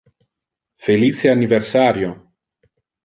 [0.79, 2.09] Felice anniversario